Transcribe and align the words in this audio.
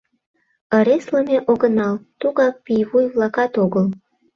Ыреслыме 0.77 1.37
огынал, 1.51 1.95
тугак 2.21 2.55
пийвуй-влакат 2.65 3.53
огыл. 3.63 3.85